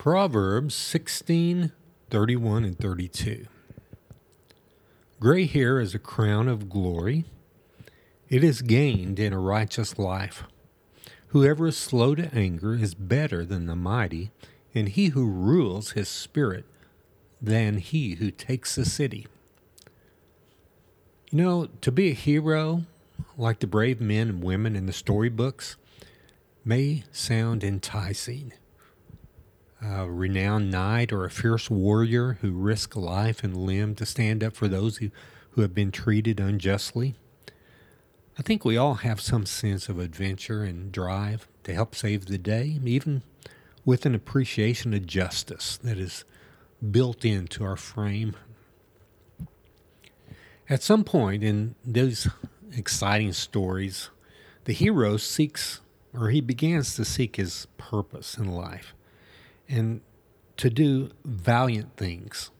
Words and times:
Proverbs 0.00 0.74
16 0.76 1.72
31 2.08 2.64
and 2.64 2.78
32. 2.78 3.46
Gray 5.20 5.44
hair 5.44 5.78
is 5.78 5.94
a 5.94 5.98
crown 5.98 6.48
of 6.48 6.70
glory. 6.70 7.26
It 8.30 8.42
is 8.42 8.62
gained 8.62 9.18
in 9.18 9.34
a 9.34 9.38
righteous 9.38 9.98
life. 9.98 10.44
Whoever 11.28 11.66
is 11.66 11.76
slow 11.76 12.14
to 12.14 12.34
anger 12.34 12.76
is 12.76 12.94
better 12.94 13.44
than 13.44 13.66
the 13.66 13.76
mighty, 13.76 14.30
and 14.74 14.88
he 14.88 15.08
who 15.08 15.26
rules 15.26 15.90
his 15.90 16.08
spirit 16.08 16.64
than 17.42 17.76
he 17.76 18.14
who 18.14 18.30
takes 18.30 18.78
a 18.78 18.86
city. 18.86 19.26
You 21.30 21.42
know, 21.42 21.68
to 21.82 21.92
be 21.92 22.08
a 22.08 22.14
hero, 22.14 22.86
like 23.36 23.58
the 23.58 23.66
brave 23.66 24.00
men 24.00 24.30
and 24.30 24.42
women 24.42 24.76
in 24.76 24.86
the 24.86 24.94
storybooks, 24.94 25.76
may 26.64 27.04
sound 27.12 27.62
enticing 27.62 28.54
a 29.82 30.10
renowned 30.10 30.70
knight 30.70 31.12
or 31.12 31.24
a 31.24 31.30
fierce 31.30 31.70
warrior 31.70 32.38
who 32.40 32.52
risk 32.52 32.96
life 32.96 33.42
and 33.42 33.56
limb 33.56 33.94
to 33.94 34.06
stand 34.06 34.44
up 34.44 34.54
for 34.54 34.68
those 34.68 34.98
who, 34.98 35.10
who 35.52 35.62
have 35.62 35.74
been 35.74 35.90
treated 35.90 36.38
unjustly. 36.38 37.14
I 38.38 38.42
think 38.42 38.64
we 38.64 38.76
all 38.76 38.94
have 38.94 39.20
some 39.20 39.46
sense 39.46 39.88
of 39.88 39.98
adventure 39.98 40.62
and 40.62 40.92
drive 40.92 41.48
to 41.64 41.74
help 41.74 41.94
save 41.94 42.26
the 42.26 42.38
day, 42.38 42.78
even 42.84 43.22
with 43.84 44.06
an 44.06 44.14
appreciation 44.14 44.94
of 44.94 45.06
justice 45.06 45.78
that 45.78 45.98
is 45.98 46.24
built 46.90 47.24
into 47.24 47.64
our 47.64 47.76
frame. 47.76 48.36
At 50.68 50.82
some 50.82 51.04
point 51.04 51.42
in 51.42 51.74
those 51.84 52.28
exciting 52.76 53.32
stories, 53.32 54.10
the 54.64 54.72
hero 54.72 55.16
seeks, 55.16 55.80
or 56.14 56.30
he 56.30 56.40
begins 56.40 56.94
to 56.96 57.04
seek 57.04 57.36
his 57.36 57.66
purpose 57.76 58.36
in 58.36 58.50
life 58.50 58.94
and 59.70 60.00
to 60.56 60.68
do 60.68 61.10
valiant 61.24 61.96
things. 61.96 62.50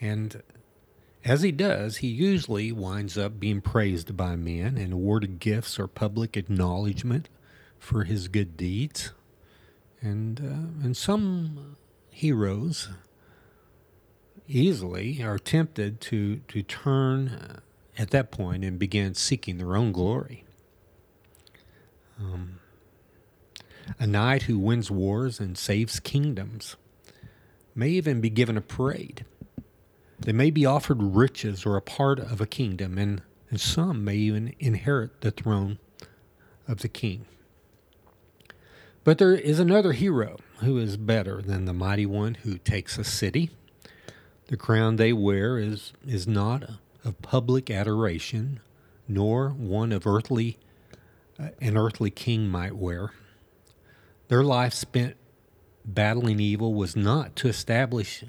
And 0.00 0.42
as 1.24 1.42
he 1.42 1.52
does, 1.52 1.98
he 1.98 2.08
usually 2.08 2.72
winds 2.72 3.18
up 3.18 3.38
being 3.38 3.60
praised 3.60 4.16
by 4.16 4.34
men 4.34 4.76
and 4.78 4.92
awarded 4.92 5.38
gifts 5.38 5.78
or 5.78 5.86
public 5.86 6.36
acknowledgement 6.36 7.28
for 7.78 8.04
his 8.04 8.28
good 8.28 8.56
deeds. 8.56 9.12
And, 10.00 10.40
uh, 10.40 10.84
and 10.84 10.96
some 10.96 11.76
heroes 12.10 12.88
easily 14.46 15.22
are 15.22 15.38
tempted 15.38 16.00
to, 16.00 16.38
to 16.48 16.62
turn 16.62 17.28
uh, 17.28 17.60
at 17.98 18.10
that 18.10 18.30
point 18.30 18.64
and 18.64 18.78
begin 18.78 19.14
seeking 19.14 19.58
their 19.58 19.76
own 19.76 19.92
glory. 19.92 20.44
Um, 22.18 22.60
a 23.98 24.06
knight 24.06 24.42
who 24.42 24.58
wins 24.58 24.90
wars 24.90 25.40
and 25.40 25.56
saves 25.56 26.00
kingdoms 26.00 26.76
may 27.74 27.88
even 27.90 28.20
be 28.20 28.30
given 28.30 28.56
a 28.56 28.60
parade. 28.60 29.24
They 30.18 30.32
may 30.32 30.50
be 30.50 30.66
offered 30.66 31.00
riches 31.00 31.64
or 31.64 31.76
a 31.76 31.82
part 31.82 32.18
of 32.18 32.40
a 32.40 32.46
kingdom, 32.46 32.98
and, 32.98 33.22
and 33.50 33.60
some 33.60 34.04
may 34.04 34.16
even 34.16 34.54
inherit 34.58 35.20
the 35.20 35.30
throne 35.30 35.78
of 36.66 36.80
the 36.80 36.88
king. 36.88 37.24
But 39.04 39.18
there 39.18 39.34
is 39.34 39.60
another 39.60 39.92
hero 39.92 40.38
who 40.58 40.76
is 40.78 40.96
better 40.96 41.40
than 41.40 41.64
the 41.64 41.72
mighty 41.72 42.04
one 42.04 42.34
who 42.34 42.58
takes 42.58 42.98
a 42.98 43.04
city. 43.04 43.50
The 44.48 44.56
crown 44.56 44.96
they 44.96 45.12
wear 45.12 45.58
is, 45.58 45.92
is 46.06 46.26
not 46.26 46.64
of 47.04 47.22
public 47.22 47.70
adoration, 47.70 48.60
nor 49.06 49.50
one 49.50 49.92
of 49.92 50.06
earthly 50.06 50.58
uh, 51.40 51.50
an 51.60 51.76
earthly 51.76 52.10
king 52.10 52.48
might 52.48 52.76
wear. 52.76 53.12
Their 54.28 54.44
life 54.44 54.74
spent 54.74 55.16
battling 55.84 56.38
evil 56.38 56.74
was 56.74 56.94
not 56.94 57.34
to 57.36 57.48
establish 57.48 58.24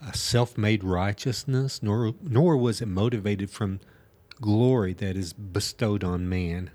a 0.00 0.16
self 0.16 0.56
made 0.56 0.84
righteousness, 0.84 1.82
nor, 1.82 2.14
nor 2.22 2.56
was 2.56 2.80
it 2.80 2.86
motivated 2.86 3.50
from 3.50 3.80
glory 4.40 4.92
that 4.94 5.16
is 5.16 5.32
bestowed 5.32 6.04
on 6.04 6.28
man. 6.28 6.70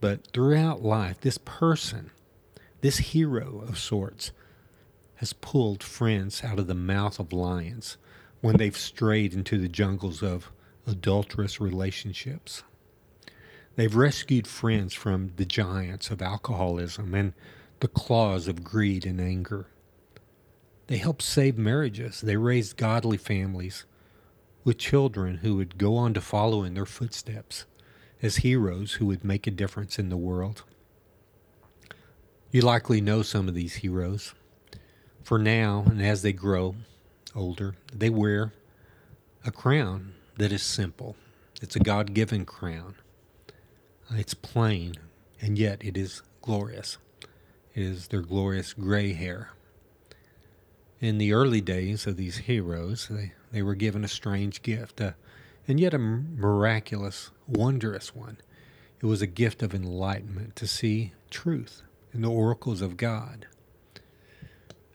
But 0.00 0.28
throughout 0.32 0.82
life, 0.82 1.20
this 1.20 1.38
person, 1.38 2.10
this 2.80 2.98
hero 2.98 3.64
of 3.66 3.78
sorts, 3.78 4.32
has 5.16 5.32
pulled 5.32 5.82
friends 5.82 6.42
out 6.44 6.58
of 6.58 6.66
the 6.66 6.74
mouth 6.74 7.18
of 7.18 7.32
lions 7.32 7.96
when 8.40 8.56
they've 8.56 8.76
strayed 8.76 9.32
into 9.32 9.58
the 9.58 9.68
jungles 9.68 10.22
of 10.22 10.50
adulterous 10.86 11.60
relationships. 11.60 12.62
They've 13.76 13.94
rescued 13.94 14.46
friends 14.46 14.94
from 14.94 15.32
the 15.36 15.44
giants 15.44 16.10
of 16.10 16.22
alcoholism 16.22 17.14
and 17.14 17.32
the 17.80 17.88
claws 17.88 18.48
of 18.48 18.64
greed 18.64 19.06
and 19.06 19.20
anger. 19.20 19.66
They 20.86 20.96
helped 20.98 21.22
save 21.22 21.56
marriages. 21.56 22.20
They 22.20 22.36
raised 22.36 22.76
godly 22.76 23.16
families 23.16 23.84
with 24.64 24.78
children 24.78 25.38
who 25.38 25.56
would 25.56 25.78
go 25.78 25.96
on 25.96 26.14
to 26.14 26.20
follow 26.20 26.62
in 26.62 26.74
their 26.74 26.86
footsteps 26.86 27.66
as 28.22 28.36
heroes 28.36 28.94
who 28.94 29.06
would 29.06 29.24
make 29.24 29.46
a 29.46 29.50
difference 29.50 29.98
in 29.98 30.08
the 30.08 30.16
world. 30.16 30.62
You 32.50 32.62
likely 32.62 33.00
know 33.00 33.22
some 33.22 33.48
of 33.48 33.54
these 33.54 33.76
heroes. 33.76 34.34
For 35.22 35.38
now, 35.38 35.84
and 35.86 36.02
as 36.02 36.22
they 36.22 36.32
grow 36.32 36.76
older, 37.34 37.74
they 37.92 38.10
wear 38.10 38.52
a 39.44 39.50
crown 39.50 40.14
that 40.38 40.52
is 40.52 40.62
simple. 40.62 41.16
It's 41.60 41.76
a 41.76 41.80
God 41.80 42.14
given 42.14 42.44
crown. 42.44 42.94
It's 44.10 44.34
plain, 44.34 44.94
and 45.40 45.58
yet 45.58 45.84
it 45.84 45.96
is 45.96 46.22
glorious 46.42 46.98
is 47.74 48.08
their 48.08 48.22
glorious 48.22 48.72
gray 48.72 49.12
hair. 49.12 49.50
In 51.00 51.18
the 51.18 51.32
early 51.32 51.60
days 51.60 52.06
of 52.06 52.16
these 52.16 52.38
heroes, 52.38 53.08
they, 53.08 53.32
they 53.52 53.62
were 53.62 53.74
given 53.74 54.04
a 54.04 54.08
strange 54.08 54.62
gift, 54.62 55.00
and 55.66 55.80
yet 55.80 55.94
a 55.94 55.98
miraculous, 55.98 57.30
wondrous 57.46 58.14
one. 58.14 58.38
It 59.00 59.06
was 59.06 59.20
a 59.20 59.26
gift 59.26 59.62
of 59.62 59.74
enlightenment 59.74 60.56
to 60.56 60.66
see 60.66 61.12
truth 61.30 61.82
in 62.12 62.22
the 62.22 62.30
oracles 62.30 62.80
of 62.80 62.96
God. 62.96 63.46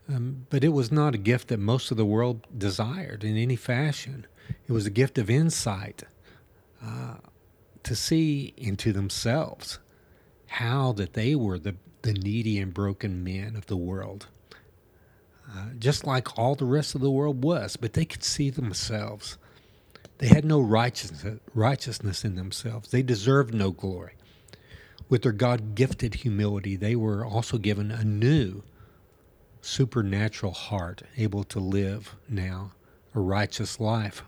Um, 0.08 0.46
but 0.50 0.64
it 0.64 0.70
was 0.70 0.90
not 0.90 1.14
a 1.14 1.18
gift 1.18 1.48
that 1.48 1.60
most 1.60 1.90
of 1.90 1.96
the 1.96 2.04
world 2.04 2.46
desired 2.56 3.22
in 3.22 3.36
any 3.36 3.54
fashion. 3.54 4.26
It 4.66 4.72
was 4.72 4.86
a 4.86 4.90
gift 4.90 5.18
of 5.18 5.30
insight 5.30 6.02
uh, 6.84 7.16
to 7.84 7.94
see 7.94 8.52
into 8.56 8.92
themselves 8.92 9.78
how 10.46 10.92
that 10.92 11.12
they 11.12 11.36
were 11.36 11.58
the 11.58 11.76
the 12.02 12.12
needy 12.12 12.58
and 12.58 12.72
broken 12.72 13.22
men 13.22 13.56
of 13.56 13.66
the 13.66 13.76
world. 13.76 14.26
Uh, 15.52 15.70
just 15.78 16.06
like 16.06 16.38
all 16.38 16.54
the 16.54 16.64
rest 16.64 16.94
of 16.94 17.00
the 17.00 17.10
world 17.10 17.42
was, 17.42 17.76
but 17.76 17.94
they 17.94 18.04
could 18.04 18.22
see 18.22 18.50
themselves. 18.50 19.36
They 20.18 20.28
had 20.28 20.44
no 20.44 20.60
righteousness, 20.60 21.40
righteousness 21.54 22.24
in 22.24 22.36
themselves. 22.36 22.90
They 22.90 23.02
deserved 23.02 23.52
no 23.52 23.70
glory. 23.70 24.12
With 25.08 25.22
their 25.22 25.32
God 25.32 25.74
gifted 25.74 26.16
humility, 26.16 26.76
they 26.76 26.94
were 26.94 27.24
also 27.24 27.58
given 27.58 27.90
a 27.90 28.04
new 28.04 28.62
supernatural 29.60 30.52
heart, 30.52 31.02
able 31.16 31.42
to 31.44 31.58
live 31.58 32.14
now 32.28 32.72
a 33.14 33.20
righteous 33.20 33.80
life. 33.80 34.22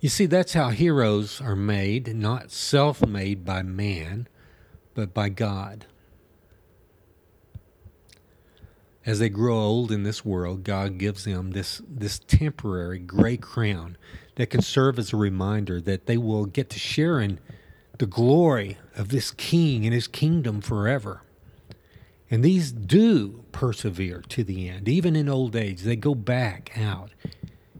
You 0.00 0.08
see, 0.08 0.26
that's 0.26 0.54
how 0.54 0.70
heroes 0.70 1.40
are 1.40 1.54
made, 1.54 2.16
not 2.16 2.50
self 2.50 3.06
made 3.06 3.44
by 3.44 3.62
man 3.62 4.26
but 4.94 5.14
by 5.14 5.28
God. 5.28 5.86
As 9.06 9.18
they 9.18 9.28
grow 9.28 9.58
old 9.58 9.90
in 9.90 10.02
this 10.02 10.24
world, 10.24 10.62
God 10.62 10.98
gives 10.98 11.24
them 11.24 11.52
this, 11.52 11.80
this 11.88 12.18
temporary 12.18 12.98
gray 12.98 13.36
crown 13.36 13.96
that 14.36 14.50
can 14.50 14.62
serve 14.62 14.98
as 14.98 15.12
a 15.12 15.16
reminder 15.16 15.80
that 15.80 16.06
they 16.06 16.16
will 16.16 16.44
get 16.44 16.68
to 16.70 16.78
share 16.78 17.18
in 17.20 17.40
the 17.98 18.06
glory 18.06 18.78
of 18.96 19.08
this 19.08 19.30
king 19.30 19.84
and 19.84 19.94
his 19.94 20.06
kingdom 20.06 20.60
forever. 20.60 21.22
And 22.30 22.44
these 22.44 22.72
do 22.72 23.44
persevere 23.52 24.22
to 24.28 24.44
the 24.44 24.68
end. 24.68 24.88
Even 24.88 25.16
in 25.16 25.28
old 25.28 25.56
age, 25.56 25.82
they 25.82 25.96
go 25.96 26.14
back 26.14 26.78
out 26.78 27.10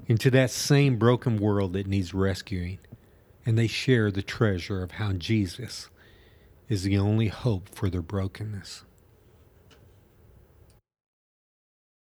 into 0.06 0.31
that 0.33 0.51
same 0.51 0.99
broken 0.99 1.39
world 1.39 1.75
that 1.75 1.87
needs 1.87 2.13
rescuing, 2.13 2.79
and 3.47 3.56
they 3.56 3.69
share 3.69 4.11
the 4.11 4.23
treasure 4.23 4.83
of 4.83 4.93
how 4.93 5.13
Jesus 5.13 5.89
is 6.70 6.84
the 6.84 6.96
only 6.96 7.26
hope 7.26 7.69
for 7.69 7.90
their 7.90 8.00
brokenness. 8.00 8.84